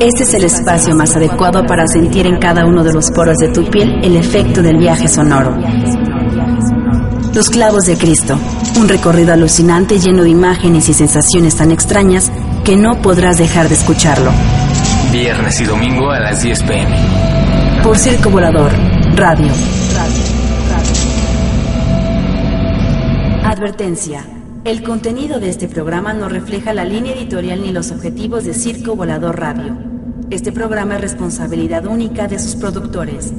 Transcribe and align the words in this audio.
Este 0.00 0.24
es 0.24 0.34
el 0.34 0.44
espacio 0.44 0.94
más 0.94 1.16
adecuado 1.16 1.64
para 1.64 1.86
sentir 1.86 2.26
en 2.26 2.38
cada 2.38 2.66
uno 2.66 2.84
de 2.84 2.92
los 2.92 3.10
poros 3.10 3.38
de 3.38 3.48
tu 3.48 3.64
piel 3.70 3.98
el 4.02 4.16
efecto 4.16 4.62
del 4.62 4.76
viaje 4.76 5.08
sonoro. 5.08 5.56
Los 7.34 7.48
clavos 7.48 7.84
de 7.86 7.96
Cristo, 7.96 8.38
un 8.78 8.88
recorrido 8.88 9.32
alucinante 9.32 9.98
lleno 9.98 10.22
de 10.22 10.30
imágenes 10.30 10.90
y 10.90 10.94
sensaciones 10.94 11.56
tan 11.56 11.70
extrañas 11.70 12.30
que 12.62 12.76
no 12.76 13.00
podrás 13.00 13.38
dejar 13.38 13.68
de 13.68 13.74
escucharlo. 13.74 14.30
Viernes 15.12 15.60
y 15.60 15.64
domingo 15.64 16.10
a 16.10 16.20
las 16.20 16.42
10 16.42 16.62
pm. 16.64 16.96
Por 17.82 17.96
Circo 17.96 18.28
Volador, 18.28 18.72
Radio. 19.14 19.50
Advertencia. 23.44 24.24
El 24.64 24.82
contenido 24.82 25.38
de 25.38 25.48
este 25.48 25.68
programa 25.68 26.12
no 26.12 26.28
refleja 26.28 26.74
la 26.74 26.84
línea 26.84 27.14
editorial 27.14 27.62
ni 27.62 27.70
los 27.70 27.92
objetivos 27.92 28.44
de 28.44 28.52
Circo 28.52 28.96
Volador 28.96 29.38
Radio. 29.38 29.95
Este 30.28 30.50
programa 30.50 30.96
es 30.96 31.02
responsabilidad 31.02 31.86
única 31.86 32.26
de 32.26 32.40
sus 32.40 32.56
productores. 32.56 33.32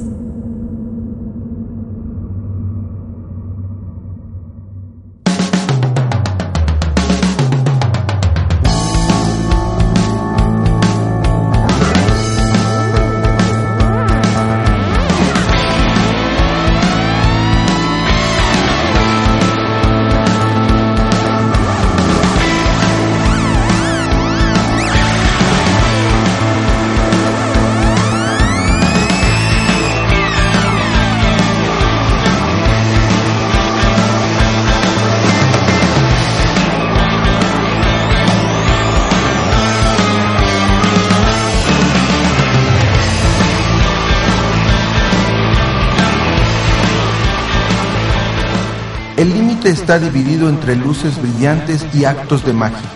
Límite 49.67 49.81
está 49.81 49.99
dividido 49.99 50.47
entre 50.47 50.77
luces 50.77 51.21
brillantes 51.21 51.85
y 51.93 52.05
actos 52.05 52.45
de 52.45 52.53
magia. 52.53 52.89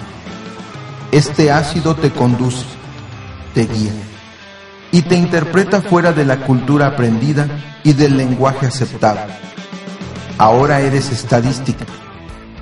Este 1.12 1.52
ácido 1.52 1.96
te 1.96 2.12
conduce, 2.12 2.66
te 3.54 3.66
guía 3.66 3.92
y 4.90 5.02
te 5.02 5.16
interpreta 5.16 5.82
fuera 5.82 6.14
de 6.14 6.24
la 6.24 6.46
cultura 6.46 6.88
aprendida 6.88 7.48
y 7.84 7.92
del 7.92 8.16
lenguaje 8.16 8.68
aceptado. 8.68 9.20
Ahora 10.38 10.80
eres 10.80 11.12
estadística, 11.12 11.86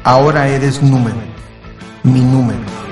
ahora 0.03 0.47
eres 0.47 0.81
número, 0.81 1.21
mi 2.01 2.21
número. 2.21 2.88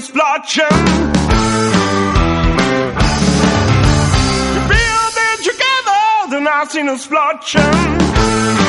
Himmels 0.00 0.10
blotchen. 0.12 0.70
Build 4.68 5.16
it 5.28 5.44
together, 5.44 6.30
the 6.30 6.40
nastiness 6.40 7.06
blotchen. 7.06 8.59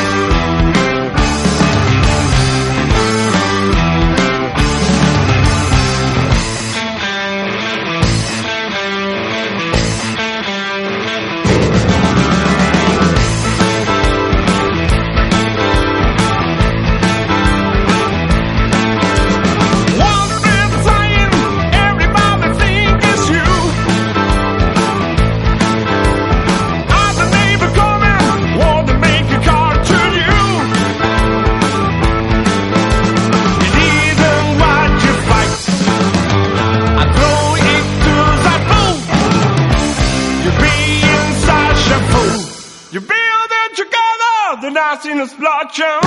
watch 45.64 45.78
them. 45.78 46.02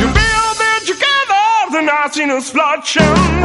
You 0.00 0.06
build 0.06 0.58
it 0.74 0.86
together, 0.86 1.46
then 1.72 1.88
I 1.88 2.08
seen 2.12 2.30
a 2.30 2.40
splotch. 2.40 3.41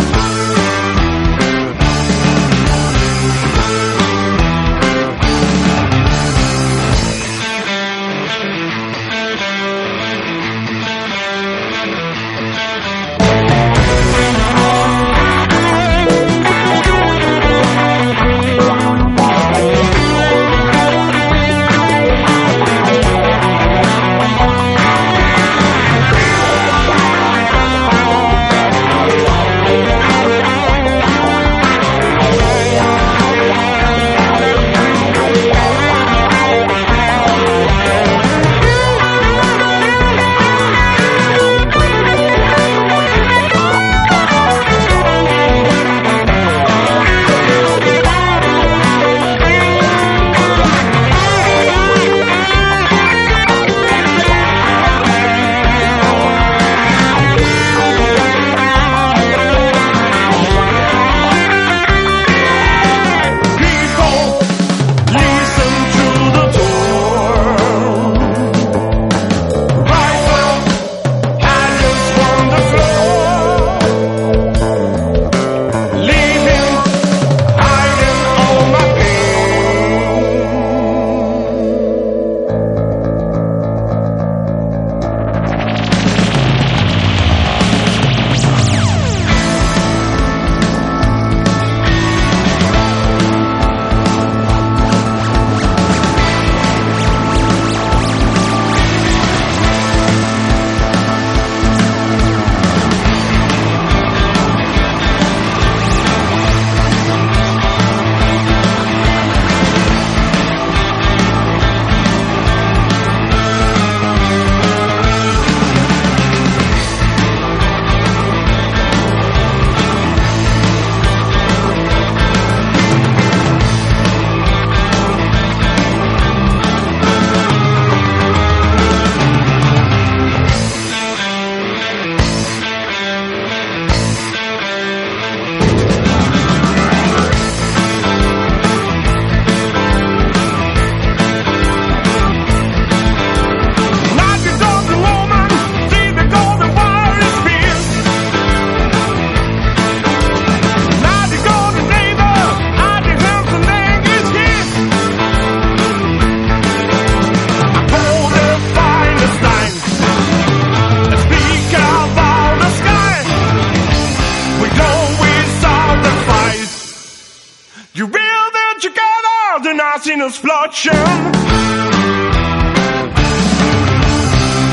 fortune. 170.67 170.93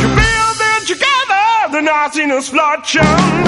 You 0.00 0.08
build 0.08 0.58
it 0.74 0.86
together, 0.86 1.72
the 1.72 1.82
Nazi 1.82 2.22
is 2.22 2.48
fortune. 2.48 3.43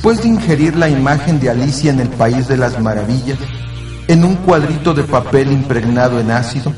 Después 0.00 0.22
de 0.22 0.28
ingerir 0.28 0.76
la 0.76 0.88
imagen 0.88 1.40
de 1.40 1.50
Alicia 1.50 1.90
en 1.90 2.00
el 2.00 2.08
País 2.08 2.48
de 2.48 2.56
las 2.56 2.80
Maravillas, 2.80 3.36
en 4.08 4.24
un 4.24 4.34
cuadrito 4.36 4.94
de 4.94 5.02
papel 5.02 5.52
impregnado 5.52 6.18
en 6.18 6.30
ácido, 6.30 6.72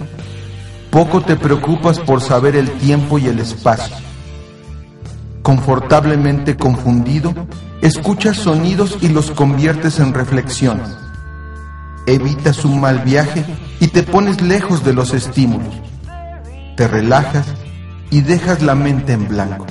poco 0.91 1.21
te 1.23 1.37
preocupas 1.37 2.01
por 2.01 2.21
saber 2.21 2.57
el 2.57 2.69
tiempo 2.79 3.21
y 3.21 3.29
el 3.29 3.39
espacio. 3.39 3.95
Confortablemente 5.41 6.57
confundido, 6.57 7.33
escuchas 7.81 8.39
sonidos 8.39 8.99
y 9.01 9.07
los 9.11 9.31
conviertes 9.31 10.01
en 10.01 10.15
reflexiones. 10.15 10.89
Evitas 12.09 12.65
un 12.65 12.81
mal 12.81 13.05
viaje 13.05 13.45
y 13.79 13.87
te 13.87 14.03
pones 14.03 14.43
lejos 14.43 14.85
de 14.85 14.95
los 14.95 15.15
estímulos. 15.15 15.73
Te 16.77 16.89
relajas 16.89 17.47
y 18.11 18.23
dejas 18.23 18.63
la 18.63 18.75
mente 18.75 19.13
en 19.13 19.29
blanco. 19.29 19.67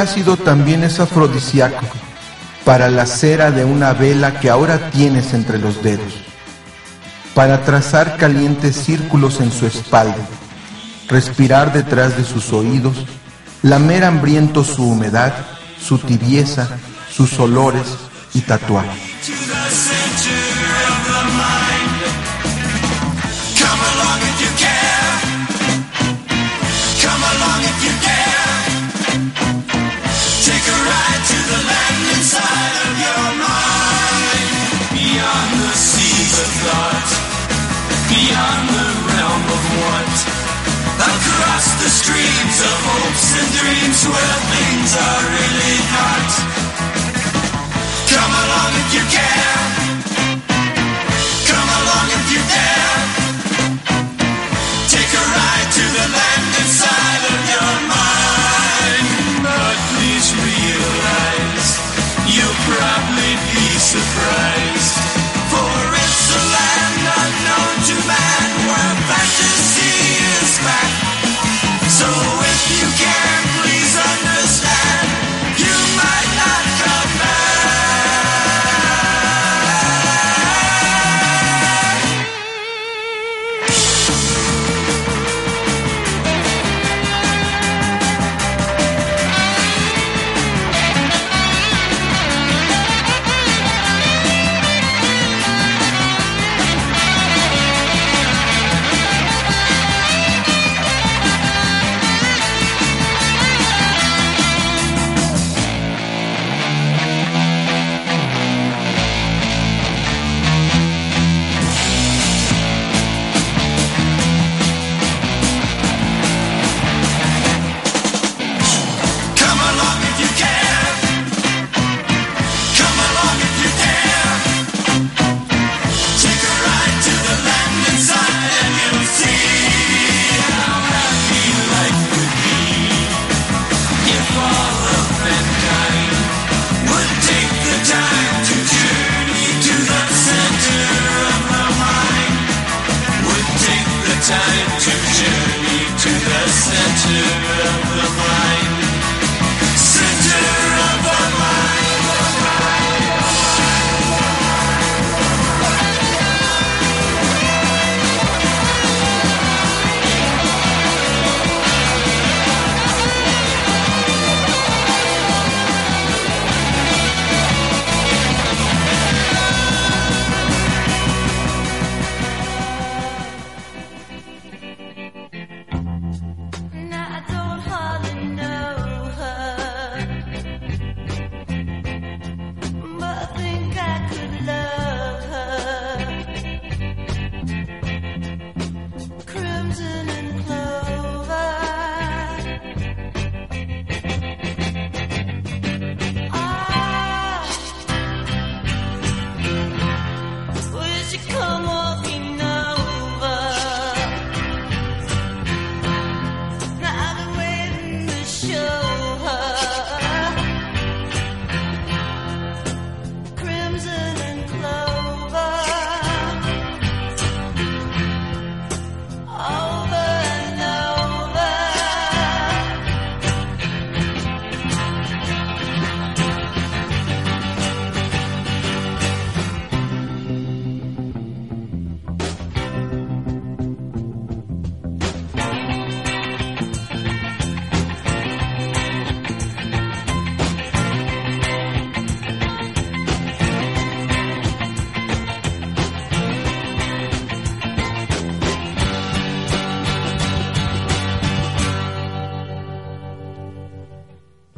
Ácido 0.00 0.36
también 0.36 0.82
es 0.82 0.98
afrodisíaco 0.98 1.86
para 2.64 2.90
la 2.90 3.06
cera 3.06 3.50
de 3.50 3.64
una 3.64 3.92
vela 3.92 4.40
que 4.40 4.50
ahora 4.50 4.90
tienes 4.90 5.32
entre 5.34 5.58
los 5.58 5.82
dedos, 5.82 6.14
para 7.34 7.62
trazar 7.62 8.16
calientes 8.16 8.76
círculos 8.76 9.40
en 9.40 9.52
su 9.52 9.66
espalda, 9.66 10.26
respirar 11.08 11.72
detrás 11.72 12.16
de 12.16 12.24
sus 12.24 12.52
oídos, 12.52 13.06
lamer 13.62 14.04
hambriento 14.04 14.64
su 14.64 14.84
humedad, 14.84 15.32
su 15.80 15.98
tibieza, 15.98 16.68
sus 17.10 17.38
olores 17.38 17.86
y 18.34 18.40
tatuar. 18.40 19.09
The 41.82 41.88
streams 41.88 42.58
of 42.60 42.76
hopes 42.84 43.26
and 43.40 43.48
dreams 43.56 44.00
where 44.04 44.36
things 44.52 44.90
are 45.00 45.22
really 45.32 45.76
not. 45.96 46.30
Come 48.12 48.32
along 48.42 48.72
if 48.82 48.88
you 48.94 49.04
care. 49.08 49.56
Come 51.48 51.68
along 51.80 52.06
if 52.18 52.32
you 52.32 52.40
dare. 52.52 52.89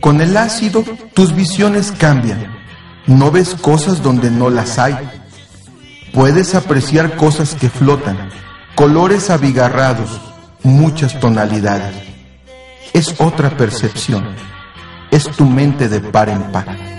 Con 0.02 0.20
el 0.20 0.36
ácido, 0.36 0.84
tus 1.14 1.32
visiones 1.32 1.92
cambian. 1.92 2.58
No 3.06 3.30
ves 3.30 3.54
cosas 3.54 4.02
donde 4.02 4.32
no 4.32 4.50
las 4.50 4.80
hay. 4.80 4.96
Puedes 6.12 6.56
apreciar 6.56 7.14
cosas 7.14 7.54
que 7.54 7.70
flotan, 7.70 8.28
colores 8.74 9.30
abigarrados, 9.30 10.20
muchas 10.64 11.20
tonalidades. 11.20 11.94
Es 12.92 13.14
otra 13.20 13.56
percepción. 13.56 14.34
Es 15.12 15.30
tu 15.30 15.46
mente 15.46 15.88
de 15.88 16.00
par 16.00 16.30
en 16.30 16.50
par. 16.50 16.91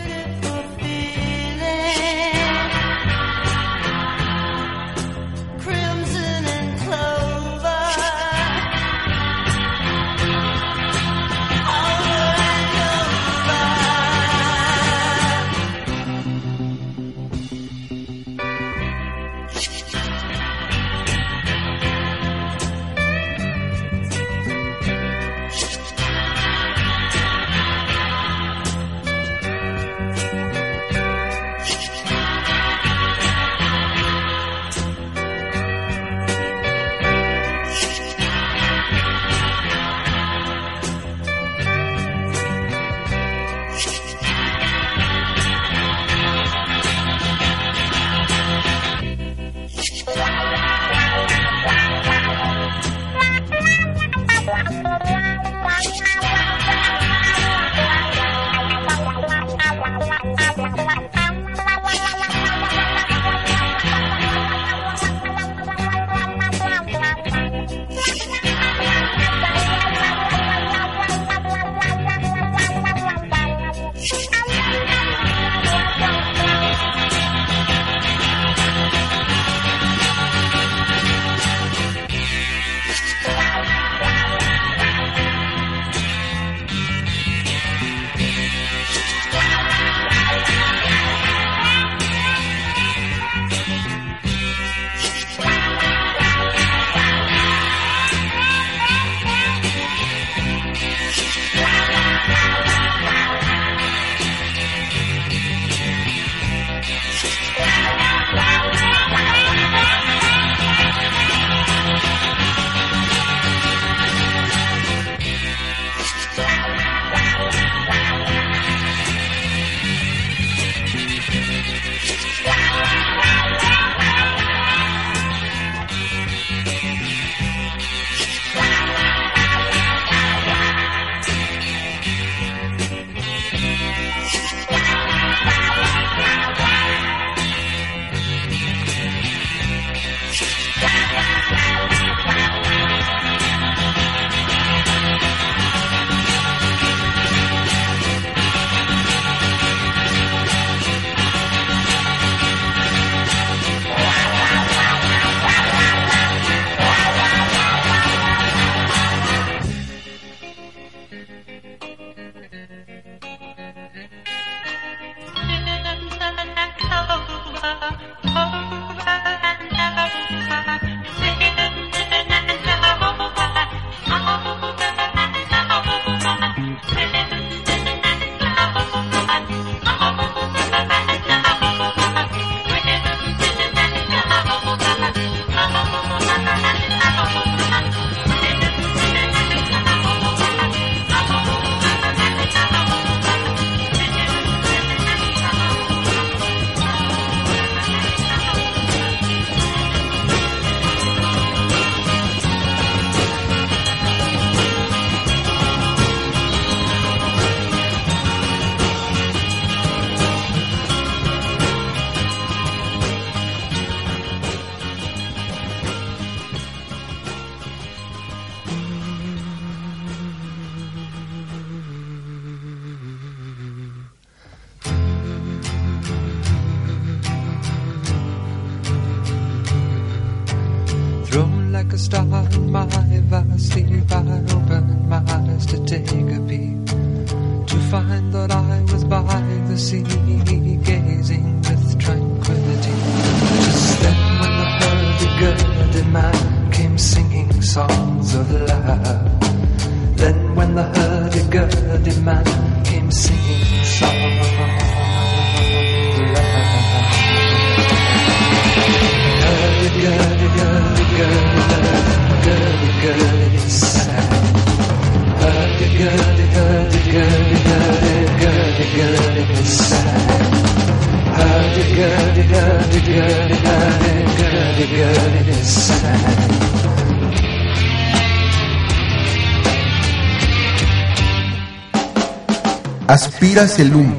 Aspiras 283.44 283.78
el 283.80 283.94
humo, 283.94 284.16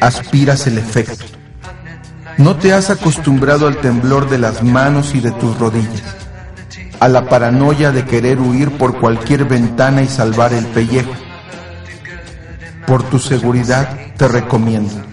aspiras 0.00 0.66
el 0.66 0.78
efecto. 0.78 1.24
No 2.38 2.56
te 2.56 2.72
has 2.72 2.90
acostumbrado 2.90 3.68
al 3.68 3.76
temblor 3.76 4.28
de 4.28 4.38
las 4.38 4.64
manos 4.64 5.14
y 5.14 5.20
de 5.20 5.30
tus 5.30 5.56
rodillas, 5.60 6.02
a 6.98 7.06
la 7.06 7.28
paranoia 7.28 7.92
de 7.92 8.04
querer 8.04 8.40
huir 8.40 8.76
por 8.76 8.98
cualquier 8.98 9.44
ventana 9.44 10.02
y 10.02 10.08
salvar 10.08 10.52
el 10.52 10.66
pellejo. 10.66 11.12
Por 12.84 13.04
tu 13.04 13.20
seguridad 13.20 13.96
te 14.16 14.26
recomiendo, 14.26 15.04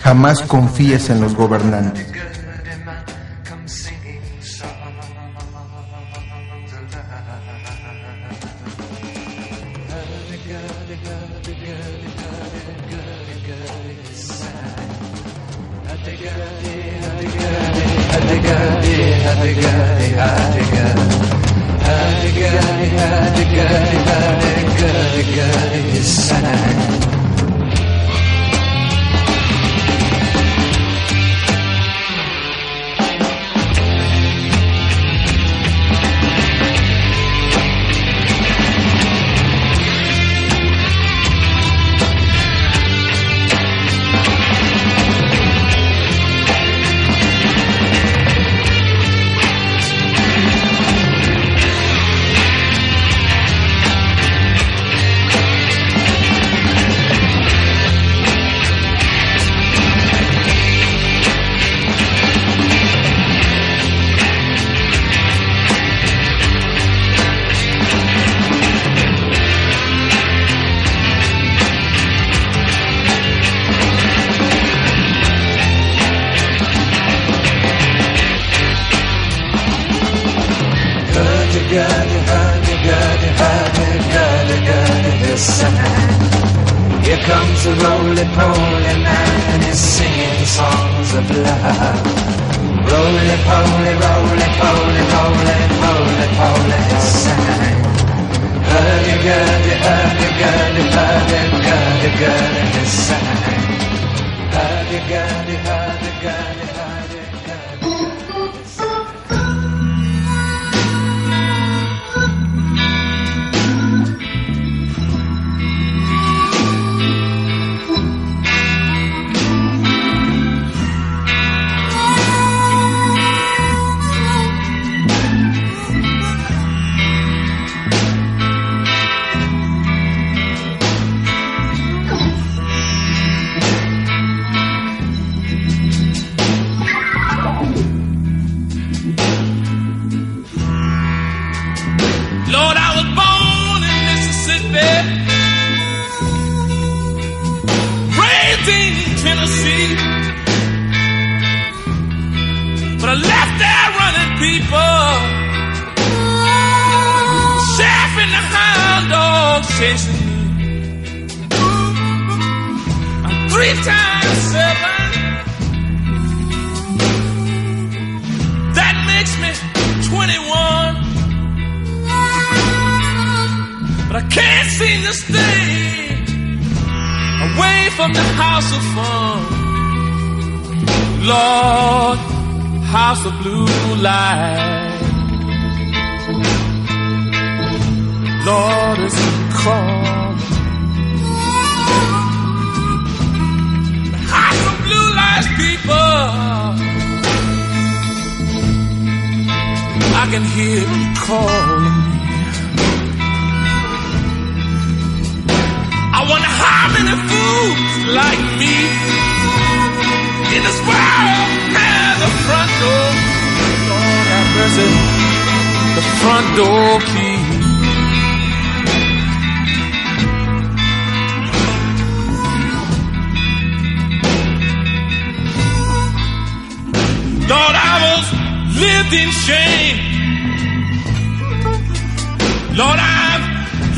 jamás 0.00 0.40
confíes 0.42 1.10
en 1.10 1.20
los 1.20 1.34
gobernantes. 1.34 2.12
السنة 26.02 27.21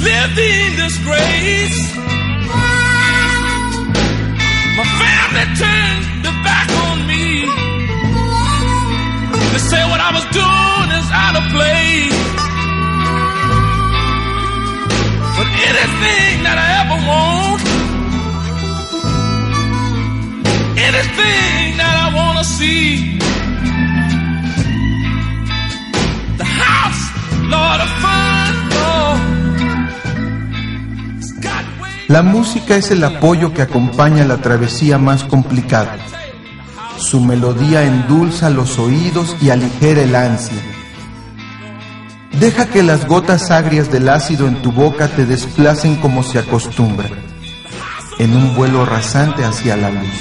lived 0.05 0.39
in 0.39 0.77
disgrace. 0.85 1.81
My 4.79 4.87
family 5.01 5.47
turned 5.63 6.05
their 6.25 6.39
back 6.45 6.69
on 6.85 6.97
me. 7.11 7.27
They 9.53 9.63
say 9.71 9.83
what 9.91 10.01
I 10.09 10.11
was 10.19 10.27
doing 10.41 10.89
is 11.01 11.09
out 11.25 11.35
of 11.41 11.45
place. 11.57 12.21
But 15.37 15.49
anything 15.71 16.35
that 16.47 16.57
I 16.65 16.69
ever 16.83 16.99
want, 17.11 17.63
anything 20.89 21.67
that 21.81 21.95
I 22.05 22.09
want 22.19 22.37
to 22.41 22.45
see, 22.45 23.19
the 26.37 26.49
house, 26.63 27.03
Lord, 27.55 27.81
I 27.81 27.89
find, 28.03 28.24
La 32.09 32.23
música 32.23 32.77
es 32.77 32.91
el 32.91 33.03
apoyo 33.03 33.55
que 33.55 33.63
acompaña 33.63 34.27
la 34.27 34.37
travesía 34.37 34.99
más 34.99 35.25
complicada. 35.25 35.97
Su 36.99 37.21
melodía 37.21 37.83
endulza 37.83 38.51
los 38.51 38.79
oídos 38.79 39.35
y 39.41 39.49
aligera 39.49 40.03
el 40.03 40.15
ansia. 40.15 40.61
Deja 42.39 42.67
que 42.67 42.83
las 42.83 43.07
gotas 43.07 43.51
agrias 43.51 43.91
del 43.91 44.11
ácido 44.11 44.47
en 44.49 44.61
tu 44.61 44.71
boca 44.71 45.09
te 45.09 45.25
desplacen 45.25 45.97
como 45.97 46.23
se 46.23 46.39
acostumbra, 46.39 47.09
en 48.19 48.37
un 48.37 48.55
vuelo 48.55 48.85
rasante 48.85 49.43
hacia 49.43 49.75
la 49.77 49.91
luz. 49.91 50.21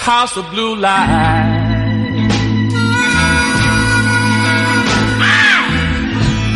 House 0.00 0.34
of 0.38 0.50
blue 0.50 0.76
light. 0.76 1.68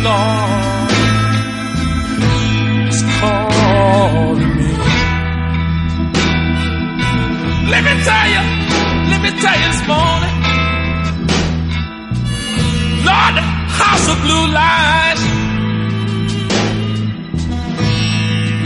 Lord, 0.05 0.91
is 2.89 3.01
calling 3.19 4.55
me. 4.57 4.71
Let 7.69 7.81
me 7.87 7.93
tell 8.07 8.27
you, 8.33 8.43
let 9.11 9.19
me 9.25 9.31
tell 9.41 9.57
you 9.61 9.67
this 9.73 9.83
morning. 9.93 10.35
Lord, 13.09 13.35
house 13.81 14.05
of 14.13 14.17
blue 14.25 14.45
lights. 14.59 15.23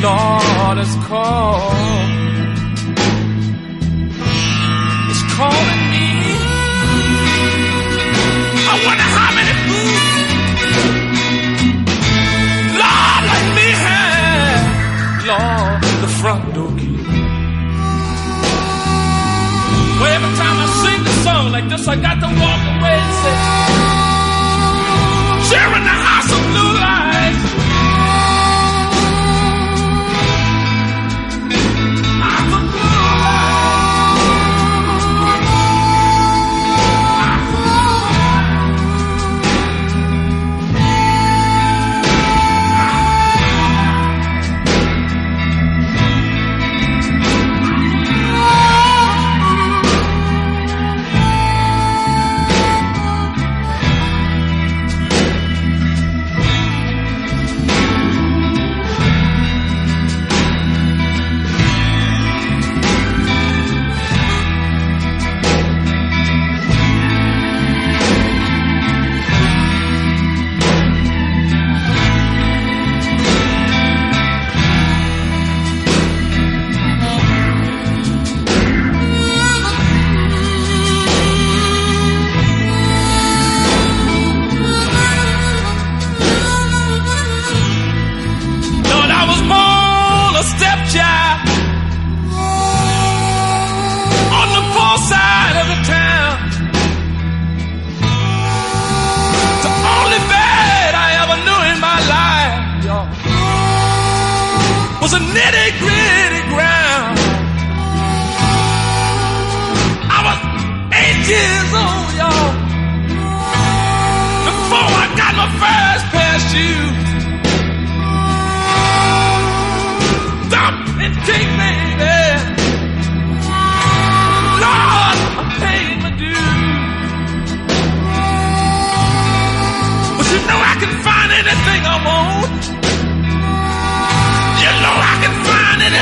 Lord, 0.02 0.78
is 0.78 0.96
calling. 1.08 2.19
Calling 5.40 5.84
me. 5.94 6.08
I 8.72 8.76
wonder 8.86 9.08
how 9.18 9.32
many 9.38 9.54
fools 9.66 10.06
Lord, 12.82 13.24
let 13.34 13.48
me 13.58 13.68
have, 13.86 14.64
Lord, 15.32 15.80
the 16.04 16.12
front 16.20 16.44
door 16.56 16.72
key. 16.80 16.98
Well, 20.00 20.12
every 20.18 20.34
time 20.42 20.58
I 20.66 20.68
sing 20.84 21.02
the 21.10 21.16
song 21.26 21.44
like 21.56 21.68
this, 21.72 21.88
I 21.88 21.96
got 22.08 22.18
to 22.24 22.30
walk 22.44 22.62
away 22.74 22.96
and 23.06 23.14
say, 23.22 23.99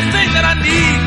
find 0.08 0.16
anything 0.16 0.34
that 0.34 0.46
I 0.46 0.56
need. 0.62 0.98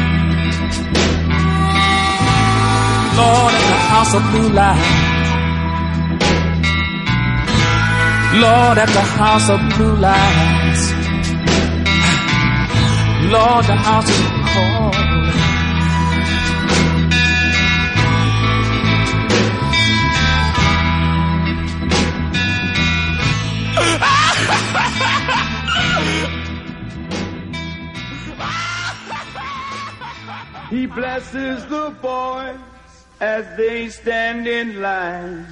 Lord, 3.16 3.54
at 3.54 3.66
the 3.72 3.80
house 3.92 4.14
of 4.14 4.22
blue 4.32 4.50
light. 4.60 5.08
Lord, 8.40 8.78
at 8.78 8.88
the 8.88 9.00
house 9.00 9.50
of 9.50 9.60
blue 9.76 9.96
lights. 9.96 10.92
Lord, 13.32 13.64
the 13.64 13.76
house 13.76 14.08
is 14.08 14.20
calling. 14.54 14.89
Blesses 30.94 31.66
the 31.66 31.94
boys 32.02 32.58
as 33.20 33.56
they 33.56 33.88
stand 33.88 34.46
in 34.46 34.80
line. 34.80 35.46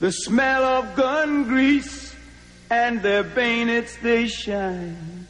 The 0.00 0.12
smell 0.12 0.64
of 0.64 0.94
gun 0.94 1.44
grease 1.44 2.14
and 2.70 3.02
their 3.02 3.22
bayonets 3.22 3.96
they 4.02 4.28
shine. 4.28 5.26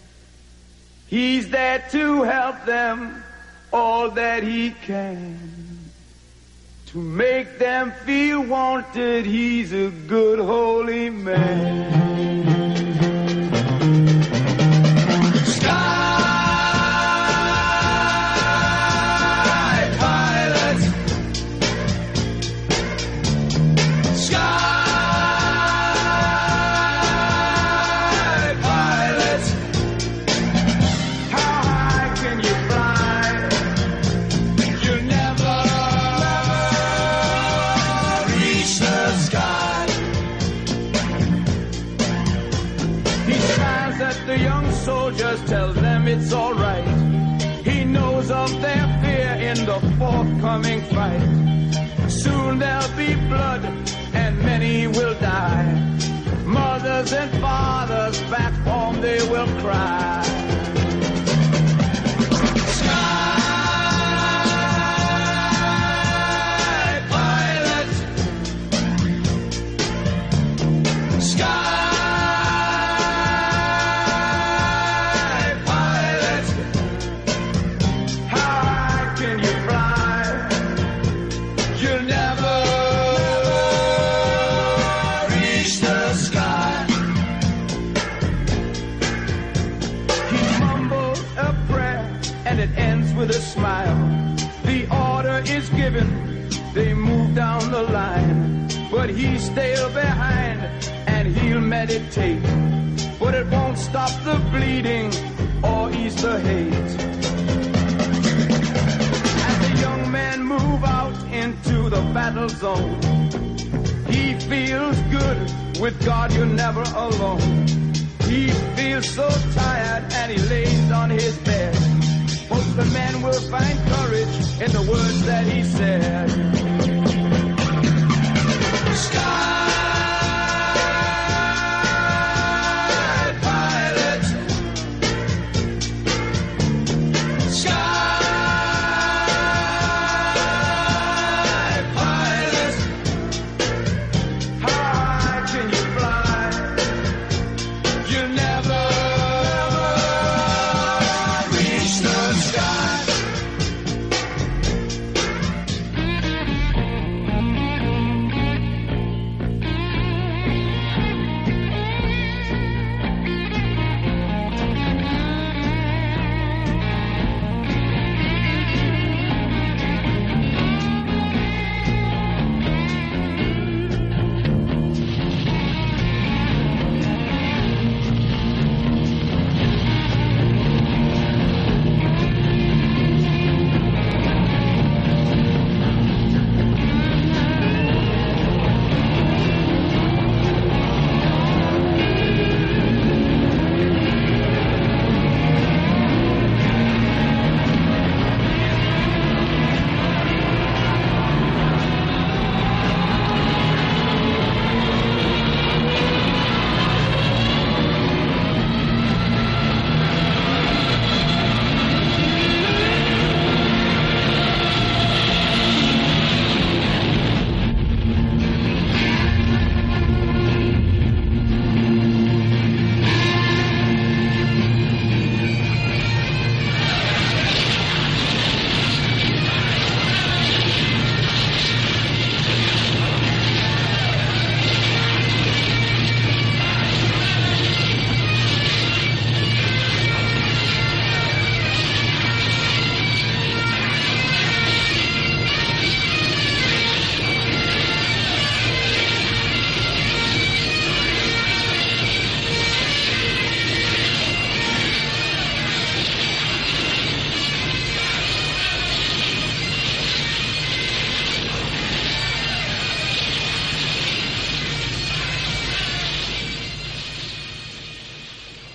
He's 1.06 1.48
there 1.50 1.84
to 1.92 2.22
help 2.22 2.64
them 2.64 3.22
all 3.72 4.10
that 4.10 4.42
he 4.42 4.70
can. 4.70 5.38
To 6.86 6.98
make 6.98 7.58
them 7.58 7.92
feel 8.04 8.42
wanted, 8.42 9.26
he's 9.26 9.72
a 9.72 9.90
good 10.08 10.38
holy 10.38 11.10
man. 11.10 12.85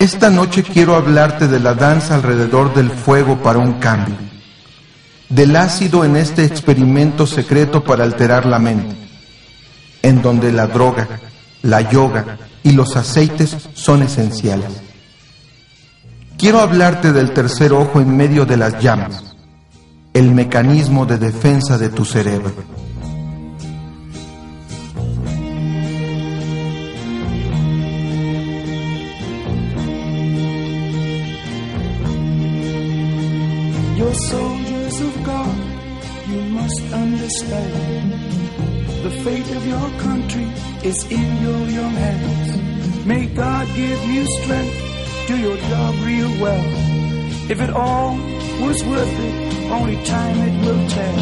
Esta 0.02 0.32
noche 0.32 0.64
quiero 0.64 0.96
hablarte 0.96 1.48
de 1.48 1.60
la 1.60 1.76
danza 1.76 2.16
alrededor 2.16 2.74
del 2.74 2.90
fuego 2.90 3.38
para 3.38 3.60
un 3.60 3.74
cambio, 3.74 4.16
del 5.30 5.56
ácido 5.56 6.04
en 6.04 6.16
este 6.16 6.44
experimento 6.44 7.28
secreto 7.28 7.84
para 7.84 8.04
alterar 8.04 8.48
la 8.48 8.58
mente, 8.58 8.96
en 10.02 10.24
donde 10.24 10.52
la 10.52 10.66
droga, 10.66 11.08
la 11.62 11.82
yoga 11.82 12.40
y 12.64 12.72
los 12.72 12.96
aceites 12.96 13.56
son 13.76 14.02
esenciales. 14.02 14.72
Quiero 16.36 16.62
hablarte 16.62 17.14
del 17.14 17.30
tercer 17.32 17.72
ojo 17.72 18.02
en 18.02 18.18
medio 18.18 18.48
de 18.48 18.58
las 18.58 18.82
llamas, 18.82 19.36
el 20.16 20.32
mecanismo 20.32 21.06
de 21.06 21.20
defensa 21.20 21.78
de 21.78 21.90
tu 21.90 22.06
cerebro. 22.06 22.81
In 41.12 41.44
your 41.44 41.68
young 41.70 41.94
hands. 41.94 43.06
May 43.06 43.26
God 43.28 43.68
give 43.76 44.02
you 44.06 44.26
strength, 44.42 45.28
do 45.28 45.38
your 45.38 45.58
job 45.58 45.96
real 46.06 46.32
well. 46.42 46.66
If 47.52 47.60
it 47.60 47.70
all 47.72 48.16
was 48.66 48.84
worth 48.86 49.20
it, 49.20 49.72
only 49.72 49.98
time 50.06 50.38
it 50.48 50.66
will 50.66 50.90
tell. 50.90 51.20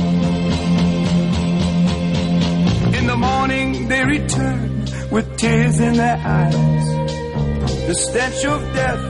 In 2.99 3.07
the 3.07 3.17
morning 3.17 3.87
they 3.87 4.03
return 4.05 4.85
with 5.09 5.37
tears 5.37 5.79
in 5.79 5.93
their 5.93 6.17
eyes. 6.17 6.85
The 7.87 7.95
stench 7.95 8.45
of 8.45 8.61
death 8.73 9.03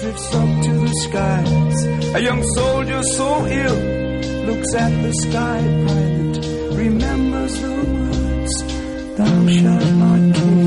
drifts 0.00 0.34
up 0.34 0.62
to 0.64 0.72
the 0.84 0.94
skies. 1.06 1.84
A 2.14 2.20
young 2.22 2.42
soldier 2.54 3.02
so 3.02 3.46
ill 3.46 3.80
looks 4.46 4.74
at 4.74 5.02
the 5.02 5.12
sky 5.12 5.60
Thou 9.16 9.46
shalt 9.46 9.92
not 9.92 10.34
kill. 10.34 10.61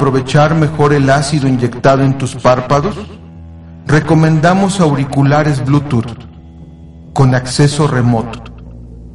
Aprovechar 0.00 0.54
mejor 0.54 0.94
el 0.94 1.10
ácido 1.10 1.46
inyectado 1.46 2.02
en 2.02 2.16
tus 2.16 2.34
párpados, 2.34 2.96
recomendamos 3.86 4.80
auriculares 4.80 5.62
Bluetooth 5.62 6.16
con 7.12 7.34
acceso 7.34 7.86
remoto, 7.86 8.42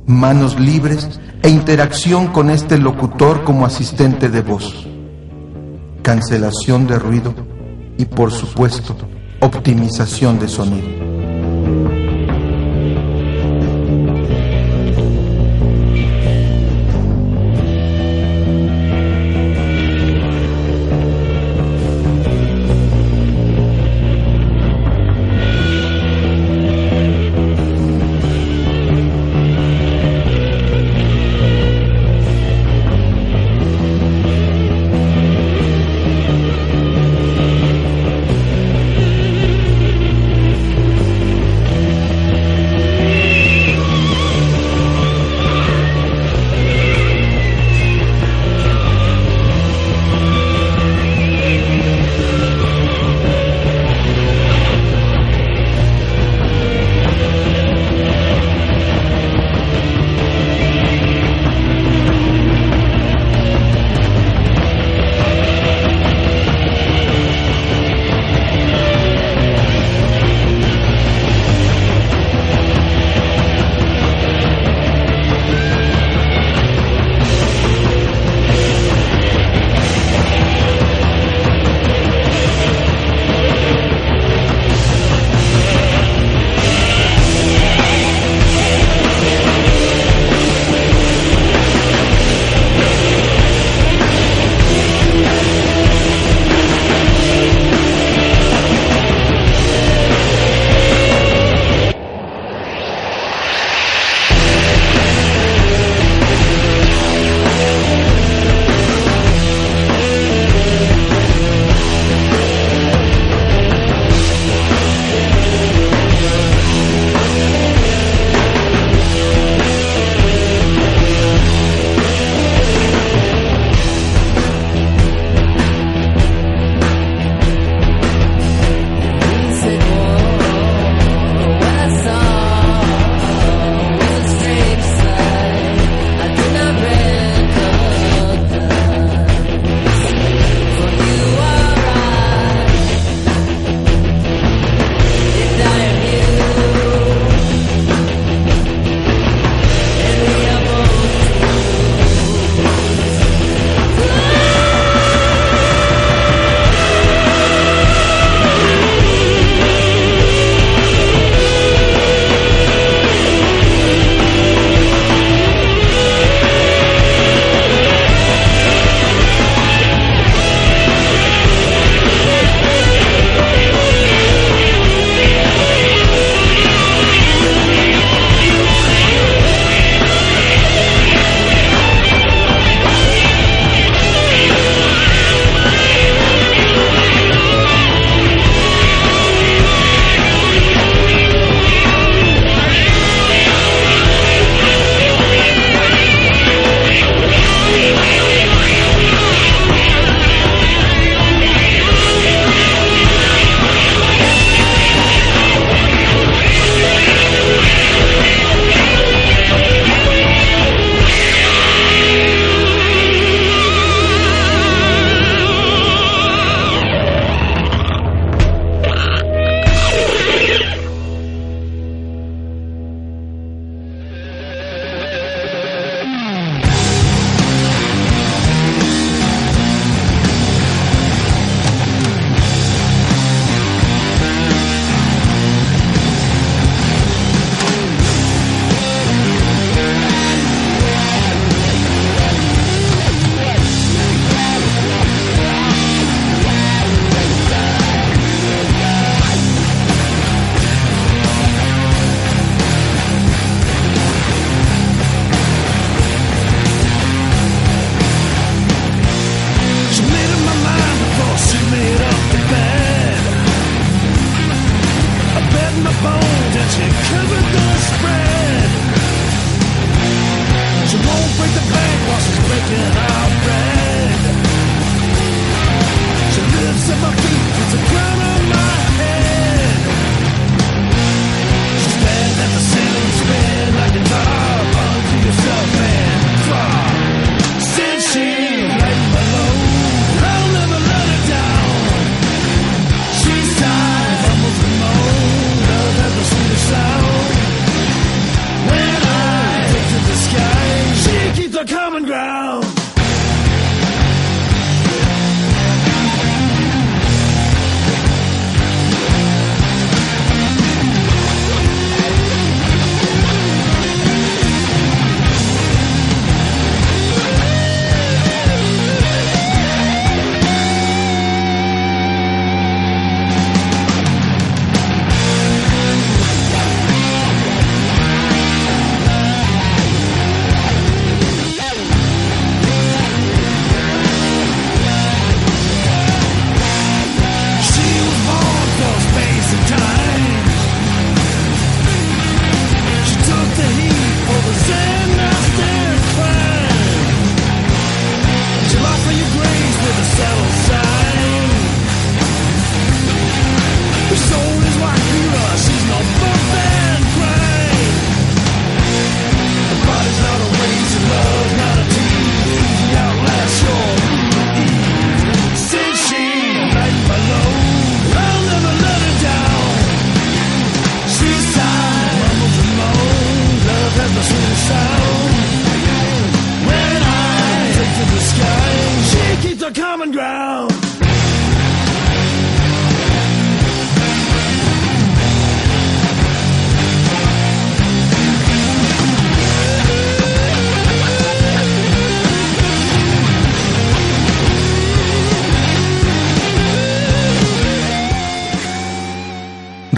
manos 0.06 0.60
libres 0.60 1.20
e 1.42 1.50
interacción 1.50 2.28
con 2.28 2.52
este 2.52 2.78
locutor 2.78 3.44
como 3.44 3.66
asistente 3.66 4.30
de 4.30 4.42
voz, 4.44 4.88
cancelación 6.04 6.86
de 6.86 7.00
ruido 7.00 7.34
y 7.98 8.06
por 8.06 8.32
supuesto 8.32 8.96
optimización 9.42 10.38
de 10.38 10.48
sonido. 10.48 11.15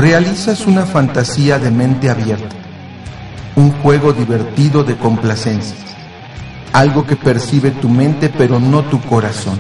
Realizas 0.08 0.66
una 0.66 0.86
fantasía 0.86 1.60
de 1.60 1.70
mente 1.70 2.10
abierta, 2.10 2.56
un 3.58 3.74
juego 3.82 4.14
divertido 4.14 4.86
de 4.86 4.96
complacencias, 4.96 5.82
algo 6.72 7.06
que 7.06 7.18
percibe 7.18 7.72
tu 7.72 7.90
mente 7.90 8.30
pero 8.30 8.58
no 8.58 8.84
tu 8.84 9.02
corazón, 9.02 9.60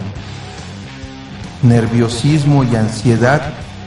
nerviosismo 1.64 2.64
y 2.64 2.78
ansiedad 2.78 3.42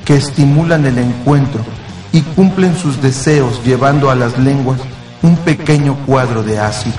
que 0.05 0.17
estimulan 0.17 0.85
el 0.85 0.99
encuentro 0.99 1.65
y 2.13 2.21
cumplen 2.21 2.77
sus 2.77 3.01
deseos 3.01 3.65
llevando 3.65 4.11
a 4.11 4.15
las 4.15 4.39
lenguas 4.39 4.81
un 5.23 5.37
pequeño 5.37 5.97
cuadro 6.05 6.43
de 6.43 6.59
ácido. 6.59 6.99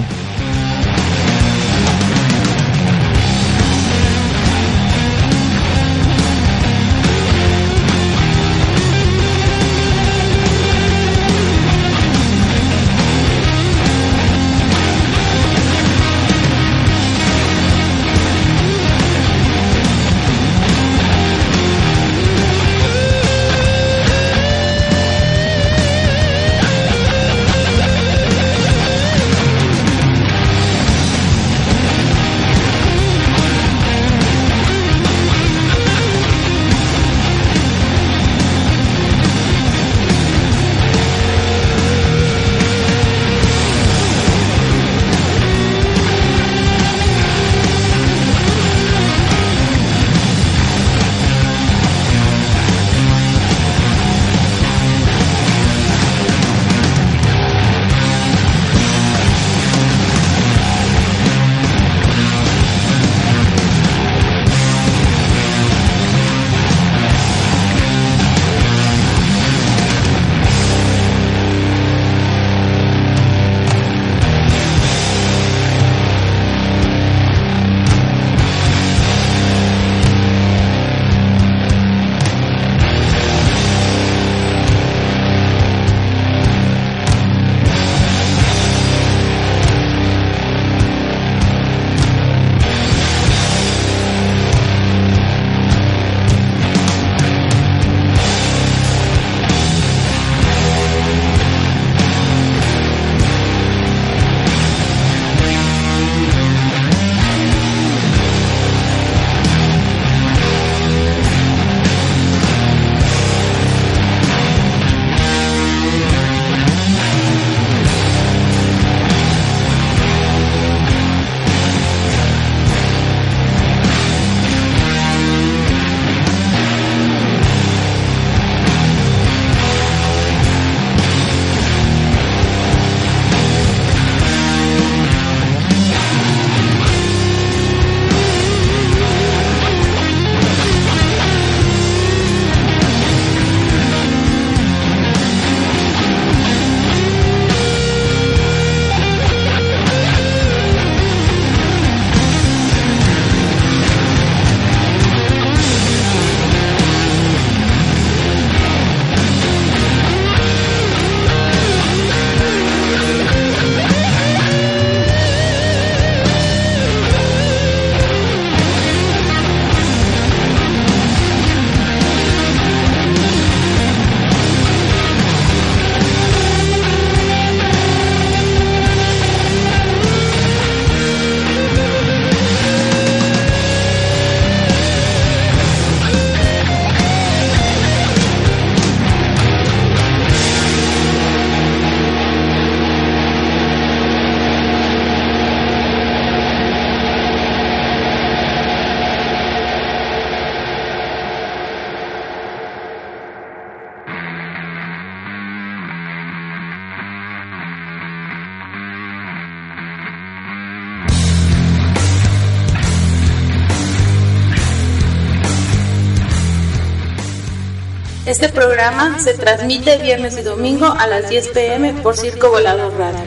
Este 218.42 218.54
programa 218.54 219.20
se 219.20 219.36
transmite 219.36 219.98
viernes 219.98 220.36
y 220.36 220.42
domingo 220.42 220.88
a 220.88 221.06
las 221.06 221.30
10 221.30 221.50
pm 221.50 221.94
por 222.02 222.18
Circo 222.18 222.50
Volador 222.50 222.92
Radio. 222.98 223.24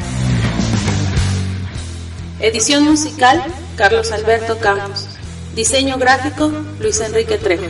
Edición 2.41 2.83
musical, 2.83 3.41
Carlos 3.77 4.11
Alberto 4.11 4.59
Campos. 4.59 5.07
Diseño 5.55 5.99
gráfico, 5.99 6.51
Luis 6.81 7.01
Enrique 7.01 7.39
Trejo. 7.39 7.62